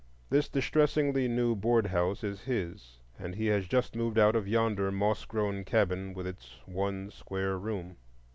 This 0.31 0.49
distressingly 0.49 1.27
new 1.27 1.53
board 1.55 1.85
house 1.85 2.23
is 2.23 2.41
his, 2.45 2.97
and 3.19 3.35
he 3.35 3.45
has 3.49 3.67
just 3.67 3.95
moved 3.95 4.17
out 4.17 4.35
of 4.35 4.47
yonder 4.47 4.91
moss 4.91 5.25
grown 5.25 5.63
cabin 5.63 6.15
with 6.15 6.25
its 6.25 6.57
one 6.65 7.11
square 7.11 7.55
room. 7.55 7.97